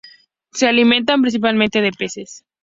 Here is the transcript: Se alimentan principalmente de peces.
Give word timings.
Se 0.51 0.67
alimentan 0.67 1.21
principalmente 1.21 1.79
de 1.79 1.91
peces. 1.91 2.43